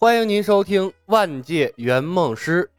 [0.00, 2.70] 欢迎您收听《万界圆梦师》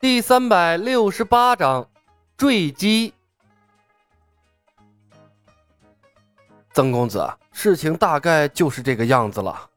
[0.00, 1.82] 第三百六十八章
[2.34, 3.10] 《坠机》。
[6.72, 9.68] 曾公子，事情大概就是这个样子了。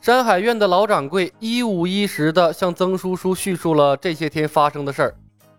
[0.00, 5.14] 山海院的老掌柜一五一十的向曾叔叔叙述了这些天发生的事儿，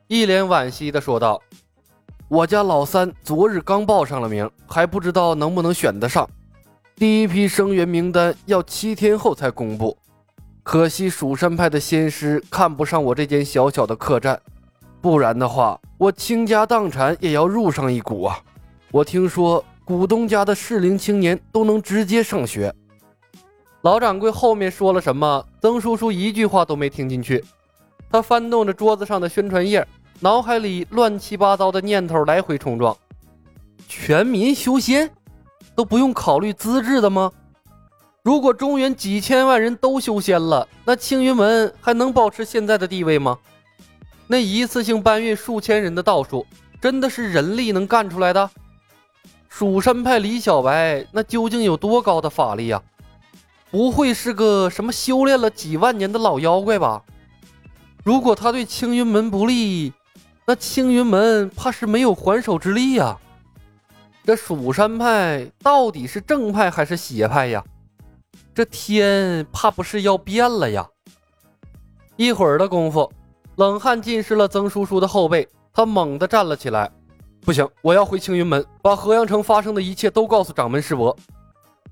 [0.07, 1.41] 一脸惋惜的说道
[2.27, 6.29] ：“我家老三昨日刚报上了名，还不知道能不能选得上。
[6.97, 9.97] 第一批生源名单要七天后才公布。”
[10.71, 14.39] 可惜蜀山派的仙师看不上我这间小小的客栈，
[15.01, 18.39] 不然的话，我倾家荡产也要入上一股啊！
[18.91, 22.71] 我听说股东家的适龄青年都能直接上学。
[23.81, 25.43] 老掌柜后面说了什么？
[25.59, 27.43] 曾叔叔一句话都没听进去。
[28.11, 29.83] 他翻动着桌子上的宣传页，
[30.19, 32.95] 脑海里乱七八糟的念头来回冲撞。
[33.87, 35.09] 全民修仙，
[35.73, 37.31] 都不用考虑资质的吗？
[38.21, 43.37] 如果中原几千万人都修仙了，那青云门还能保持现在的地位吗？
[44.27, 46.45] 那一次性搬运数千人的道术，
[46.81, 48.49] 真的是人力能干出来的？
[49.47, 52.81] 蜀山派李小白那究竟有多高的法力呀？
[53.71, 57.01] 不会是个什么修炼了几万年的老妖怪吧？
[58.03, 59.93] 如果他对青云门不利，
[60.45, 63.17] 那青云门怕是没有还手之力呀！
[64.25, 67.63] 这蜀山派到底是正派还是邪派呀？
[68.53, 70.87] 这天怕不是要变了呀！
[72.17, 73.09] 一会儿的功夫，
[73.55, 76.91] 冷汗浸湿了曾叔叔的后背，他猛地站了起来。
[77.41, 81.15] 不行，我要回青云门，把河阳城发生的一切都告诉掌门师伯。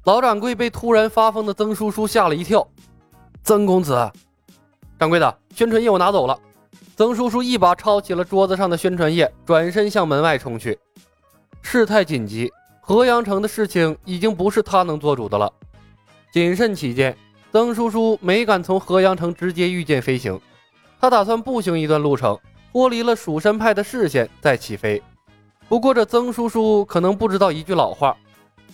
[0.04, 2.68] 老掌柜被突然发疯的曾叔叔吓了一跳。
[3.44, 4.12] 曾公子，
[5.00, 6.38] 掌柜的宣传页我拿走了。
[6.98, 10.78] 曾叔叔一把抄起了桌子上的宣传页，转身向门外冲去。
[11.62, 15.52] 事态紧急，河阳城的事情已经不是他能做主的了。
[16.32, 17.16] 谨慎起见，
[17.52, 20.40] 曾叔叔没敢从河阳城直接御剑飞行，
[21.00, 22.38] 他打算步行一段路程，
[22.72, 25.02] 脱离了蜀山派的视线再起飞。
[25.68, 28.16] 不过这曾叔叔可能不知道一句老话：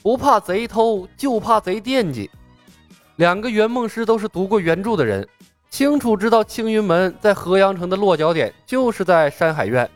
[0.01, 2.29] 不怕贼偷，就怕贼惦记。
[3.15, 5.25] 两个圆梦师都是读过原著的人，
[5.69, 9.89] 清楚知道青云门在河阳城的落脚点就是在山海院。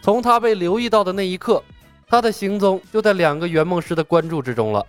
[0.00, 1.62] 从他被留意到的那一刻，
[2.06, 4.86] 他的行踪就在两个圆梦师的关注之中了。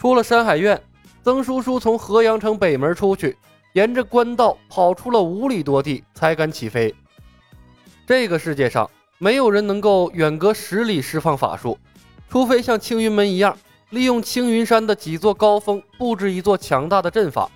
[0.00, 0.80] 出了山海院。
[1.22, 3.36] 曾叔叔从河阳城北门出去，
[3.74, 6.94] 沿着官道跑出了五里多地，才敢起飞。
[8.06, 11.78] 这个世界上没有人能够远隔十里释放法术，
[12.30, 13.54] 除非像青云门一样，
[13.90, 17.50] 利用青云山的几座高峰布置一座强大的阵法。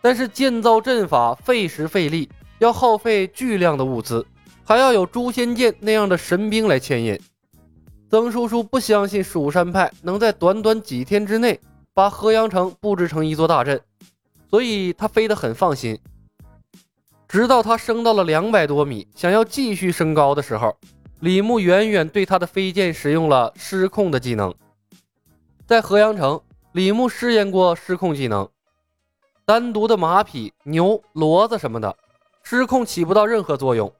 [0.00, 4.26] 但是建造阵法费时费力，要耗费巨量的物资，
[4.64, 7.20] 还要有诛仙剑那样的神兵来牵引。
[8.10, 11.58] 曾叔叔不相信蜀山派能在短短几天之内。
[11.92, 13.78] 把河阳城布置成一座大阵，
[14.48, 15.98] 所以他飞得很放心。
[17.28, 20.74] 直到他升到了两百多米，想要继续升高的时候，
[21.18, 24.54] 李牧远远对他的飞剑使用了失控的技能。
[25.66, 26.40] 在河阳城，
[26.72, 28.48] 李牧试验过失控技能，
[29.44, 31.94] 单独的马匹、牛、骡子什么的，
[32.44, 33.92] 失控起不到任何作用。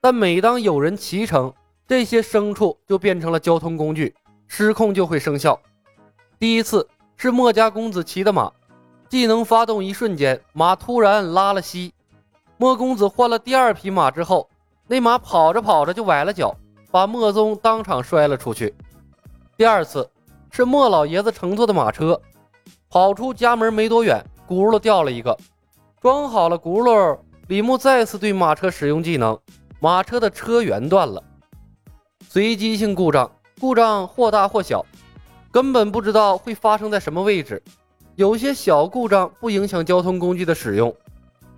[0.00, 1.52] 但每当有人骑乘，
[1.88, 4.14] 这些牲畜就变成了交通工具，
[4.46, 5.60] 失控就会生效。
[6.38, 6.88] 第一次。
[7.20, 8.48] 是墨家公子骑的马，
[9.08, 11.92] 技能发动一瞬间，马突然拉了稀。
[12.58, 14.48] 墨公子换了第二匹马之后，
[14.86, 16.54] 那马跑着跑着就崴了脚，
[16.92, 18.72] 把墨宗当场摔了出去。
[19.56, 20.08] 第二次
[20.52, 22.20] 是墨老爷子乘坐的马车，
[22.88, 25.36] 跑出家门没多远，轱辘掉了一个，
[26.00, 29.36] 装好了轱辘，李牧再次对马车使用技能，
[29.80, 31.20] 马车的车辕断了。
[32.26, 33.30] 随机性故障，
[33.60, 34.84] 故障或大或小。
[35.50, 37.62] 根本不知道会发生在什么位置，
[38.16, 40.94] 有些小故障不影响交通工具的使用，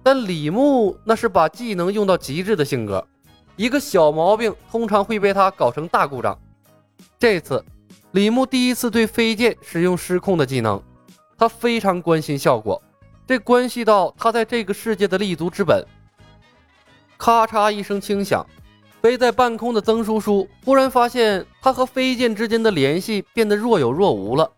[0.02, 3.04] 但李牧那是把技能用到极致的性格，
[3.56, 6.38] 一个小毛病通常会被他搞成大故障。
[7.18, 7.62] 这次
[8.12, 10.80] 李牧第一次对飞剑使用失控的技能，
[11.36, 12.80] 他非常关心效果，
[13.26, 15.84] 这关系到他在这个世界的立足之本。
[17.18, 18.46] 咔嚓一声轻响。
[19.00, 24.50] 飞在半空的曾叔叔忽然发现，他和飞剑之间的联系变得若有若无了。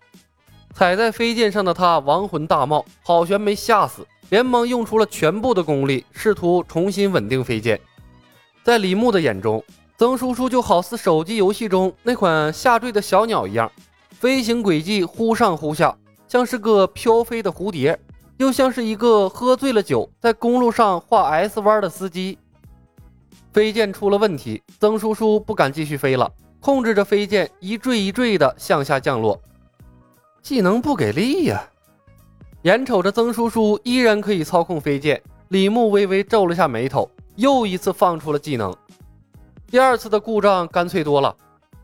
[0.74, 7.80] 踩在飞剑上的他亡魂大冒，好悬没吓死，连忙用出了全部的功力，试图重新稳定飞剑。
[8.64, 9.62] 在李牧的眼中，
[9.96, 13.70] 曾叔叔就好似手机游戏中那款下坠的小鸟一样，
[14.10, 15.96] 飞行轨迹忽上忽下，
[16.26, 17.96] 像是个飘飞的蝴蝶，
[18.38, 22.38] 又像是一个喝醉了酒在公路上画 S 弯的司机。
[23.52, 29.38] 飞剑出了问题，曾叔叔不敢继续飞了，控制着飞剑一坠一坠的向下降落。
[30.40, 31.62] 技能不给力呀！
[32.62, 38.74] 眼瞅着曾叔叔依然可以操控飞剑，李牧微微皱了下眉头，又一次放出了技能。
[39.70, 41.36] 第二次的故障干脆多了，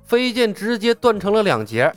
[0.05, 1.93] 飞剑直接断成了两截。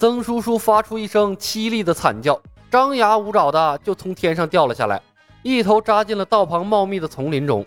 [0.00, 5.00] 曾叔叔发出一声凄厉的惨叫，张牙舞爪的就从天上掉了下来，
[5.44, 7.64] 一头扎进了道旁茂密的丛林中。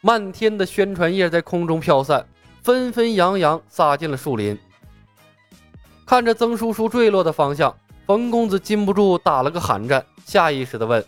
[0.00, 2.26] 漫天的宣传页在空中飘散，
[2.62, 4.58] 纷纷扬扬洒进了树林。
[6.04, 7.76] 看着曾叔叔坠落的方向，
[8.06, 11.04] 冯公子禁不住打了个寒战，下意识地问：“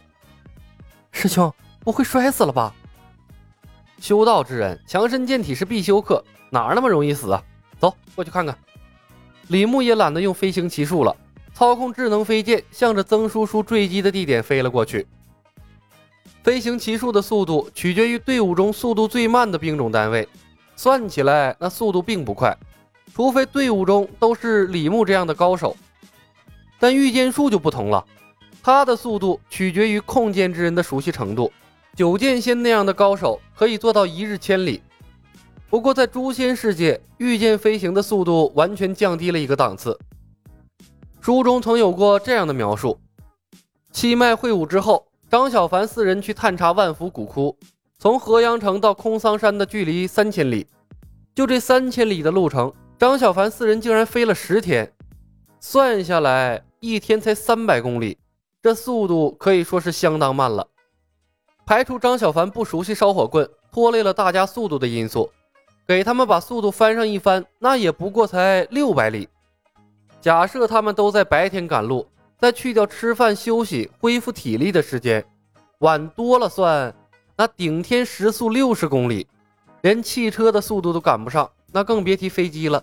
[1.12, 2.74] 师兄，不会摔死了吧？”
[4.00, 7.42] 修道之人，强身健体是必修课，哪那么容易死啊？
[7.78, 8.56] 走，过去看看。
[9.48, 11.16] 李牧也懒得用飞行奇术了，
[11.54, 15.06] 操控智能飞剑，向着曾叔叔坠机的地点飞了过去。
[16.48, 20.26] 飞行骑术的速度取决于队伍中速度最慢的兵种单位，
[20.76, 22.56] 算起来那速度并不快，
[23.14, 25.76] 除非队伍中都是李牧这样的高手。
[26.78, 28.02] 但御剑术就不同了，
[28.62, 31.52] 他的速度取决于控剑之人的熟悉程度。
[31.94, 34.80] 九剑仙那样的高手可以做到一日千里，
[35.68, 39.98] 不过在诛仙世界，御剑飞行的速度完全降低了一个档次。
[41.20, 42.98] 书中曾有过这样的描述：
[43.92, 47.54] 七脉会武之后，张小凡四人去探查万福古窟，
[47.98, 50.66] 从河阳城到空桑山的距离三千里，
[51.34, 54.90] 就这三千里的路程，张小凡四人竟然飞了十天，
[55.60, 58.16] 算下来一天才三百公里，
[58.62, 60.66] 这速度可以说是相当慢了。
[61.66, 65.30] 排除张小凡不熟悉烧火棍，拖累了大家速度的因素，
[65.86, 69.28] 给他们把速度翻上一番，那也不过才六百里。
[70.22, 72.06] 假设他们都在白天赶路，
[72.38, 75.24] 再去掉吃饭、休息、恢复体力的时间，
[75.78, 76.94] 晚多了算，
[77.36, 79.26] 那顶天时速六十公里，
[79.82, 82.82] 连汽车的速度都赶不上，那更别提飞机了。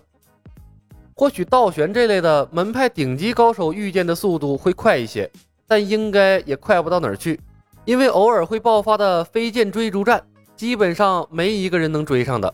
[1.14, 5.30] 或许倒悬这类的门派顶级高手遇见的速度会快一些，
[5.66, 7.40] 但应该也快不到哪儿去。
[7.86, 10.22] 因为偶尔会爆发的飞剑追逐战，
[10.54, 12.52] 基本上没一个人能追上的。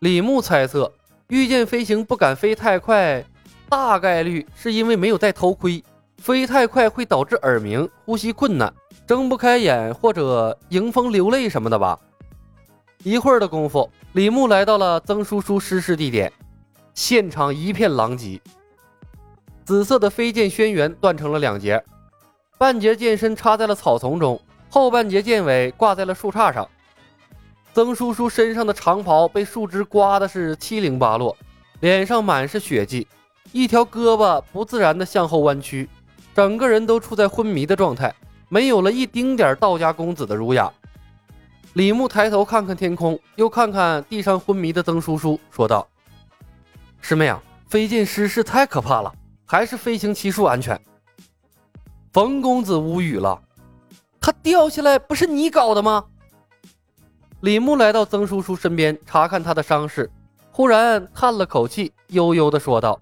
[0.00, 0.92] 李牧猜测，
[1.28, 3.24] 御剑飞行不敢飞太快，
[3.70, 5.82] 大概率是因为没有戴头盔，
[6.18, 8.74] 飞太快会导致耳鸣、呼吸困难、
[9.06, 11.96] 睁不开眼或者迎风流泪什么的吧。
[13.04, 16.32] 一会儿的功夫，李牧来到了曾叔叔失事地点，
[16.94, 18.40] 现场一片狼藉，
[19.64, 21.82] 紫色的飞剑轩辕断成了两截。
[22.58, 24.38] 半截剑身插在了草丛中，
[24.68, 26.68] 后半截剑尾挂在了树杈上。
[27.72, 31.36] 曾叔叔身上的长袍被树枝刮的是七零八落，
[31.78, 33.06] 脸上满是血迹，
[33.52, 35.88] 一条胳膊不自然的向后弯曲，
[36.34, 38.14] 整个人都处在昏迷的状态，
[38.48, 40.72] 没有了一丁点道家公子的儒雅。
[41.74, 45.86] 李牧抬头看看天空，又看看地上昏迷的曾叔叔，说道
[47.00, 49.12] ：“师妹啊，飞剑失事太可怕了，
[49.46, 50.80] 还是飞行骑术安全。”
[52.12, 53.40] 冯公子无语了，
[54.20, 56.04] 他掉下来不是你搞的吗？
[57.40, 60.10] 李牧来到曾叔叔身边查看他的伤势，
[60.50, 63.00] 忽然叹了口气，悠悠的说道：“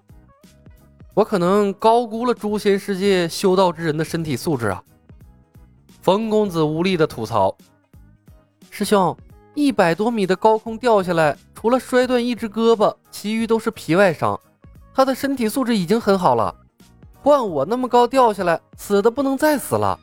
[1.18, 4.80] 我可能高估了诛仙世界修道之人的身体素质啊。”
[6.00, 7.56] 冯公子无力的吐槽
[8.70, 9.16] ：“师兄，
[9.52, 14.38] 一百多米的高空掉下来，除了摔断一只胳膊，其余都是皮外伤，
[14.94, 16.54] 他的身体素质已经很好了。”
[17.20, 19.98] 换我那么高掉下来，死的不能再死了。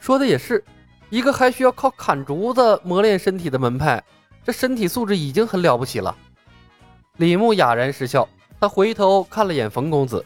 [0.00, 0.64] 说的也是，
[1.08, 4.02] 一个还需要靠砍竹子磨练身体的门派，
[4.42, 6.16] 这身体素质已经很了不起了。
[7.18, 8.28] 李牧哑然失笑，
[8.60, 10.24] 他回头看了眼冯公子，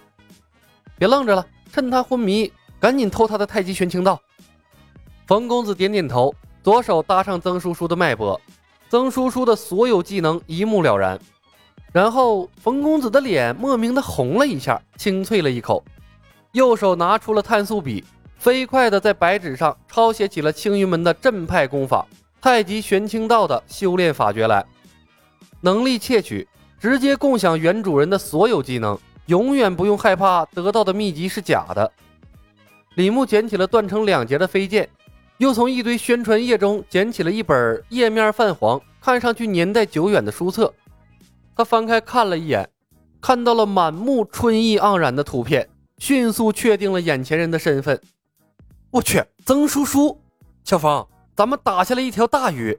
[0.96, 4.20] 别愣着了，趁他昏迷，赶紧偷他的太极玄清道。
[5.26, 8.40] 冯公子点点头，左手搭上曾叔叔的脉搏，
[8.88, 11.18] 曾叔叔的所有技能一目了然。
[11.92, 15.82] 然后，冯公子的脸莫名的红了一下，清脆了一口，
[16.52, 18.04] 右手拿出了碳素笔，
[18.36, 22.06] 飞快的在白纸上抄写起了青云门的正派功法——
[22.40, 24.64] 太极玄清道的修炼法诀来。
[25.60, 26.46] 能力窃取，
[26.80, 31.90] 直接共享原主人的所有技能，永远不用害怕得到的秘籍是假的。
[32.94, 34.88] 李牧捡起了断成两截的飞剑，
[35.38, 40.72] 又从一堆宣传页中捡起了一本页面泛黄、看上去年代久远的书册。
[41.56, 42.68] 他翻开看了一眼，
[43.20, 45.68] 看到了满目春意盎然的图片，
[45.98, 48.00] 迅速确定了眼前人的身份。
[48.90, 50.20] 我去，曾叔叔，
[50.64, 52.78] 小芳，咱们打下了一条大鱼。